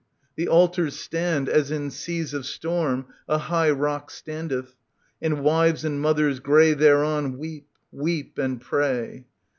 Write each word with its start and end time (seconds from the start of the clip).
The 0.35 0.47
altars 0.47 0.97
stand, 0.97 1.47
as 1.47 1.69
in 1.69 1.91
seas 1.91 2.33
of 2.33 2.47
storm 2.47 3.05
a 3.29 3.37
high 3.37 3.69
Rock 3.69 4.09
standeth, 4.09 4.75
and 5.21 5.43
wives 5.43 5.85
and 5.85 6.01
mothers 6.01 6.39
grey 6.39 6.73
thereon 6.73 7.37
Weep, 7.37 7.67
weep 7.91 8.39
and 8.39 8.59
pray. 8.59 9.27